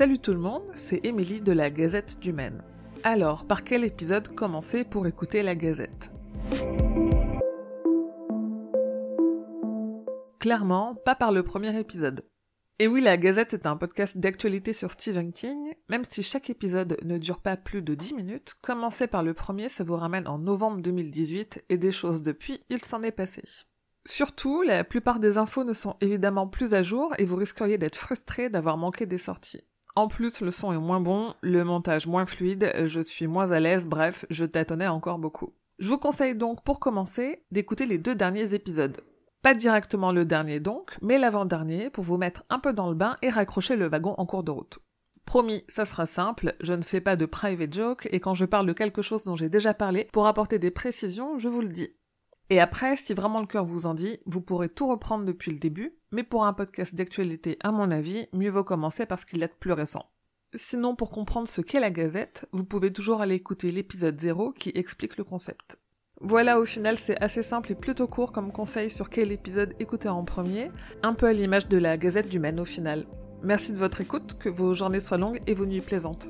[0.00, 2.62] Salut tout le monde, c'est Émilie de la Gazette du Maine.
[3.04, 6.10] Alors, par quel épisode commencer pour écouter la Gazette?
[10.38, 12.24] Clairement, pas par le premier épisode.
[12.78, 16.96] Et oui, la Gazette est un podcast d'actualité sur Stephen King, même si chaque épisode
[17.04, 20.38] ne dure pas plus de 10 minutes, commencer par le premier, ça vous ramène en
[20.38, 23.42] novembre 2018, et des choses depuis, il s'en est passé.
[24.06, 27.96] Surtout, la plupart des infos ne sont évidemment plus à jour et vous risqueriez d'être
[27.96, 29.62] frustré d'avoir manqué des sorties.
[29.96, 33.60] En plus, le son est moins bon, le montage moins fluide, je suis moins à
[33.60, 35.52] l'aise, bref, je tâtonnais encore beaucoup.
[35.78, 39.00] Je vous conseille donc, pour commencer, d'écouter les deux derniers épisodes.
[39.42, 43.16] Pas directement le dernier donc, mais l'avant-dernier pour vous mettre un peu dans le bain
[43.22, 44.78] et raccrocher le wagon en cours de route.
[45.24, 48.66] Promis, ça sera simple, je ne fais pas de private joke et quand je parle
[48.66, 51.88] de quelque chose dont j'ai déjà parlé, pour apporter des précisions, je vous le dis.
[52.50, 55.58] Et après, si vraiment le cœur vous en dit, vous pourrez tout reprendre depuis le
[55.58, 59.58] début, mais pour un podcast d'actualité, à mon avis, mieux vaut commencer parce qu'il est
[59.58, 60.06] plus récent.
[60.54, 64.72] Sinon, pour comprendre ce qu'est la Gazette, vous pouvez toujours aller écouter l'épisode 0 qui
[64.74, 65.78] explique le concept.
[66.20, 70.08] Voilà, au final, c'est assez simple et plutôt court comme conseil sur quel épisode écouter
[70.08, 70.70] en premier,
[71.02, 73.06] un peu à l'image de la Gazette du Maine au final.
[73.42, 76.28] Merci de votre écoute, que vos journées soient longues et vos nuits plaisantes.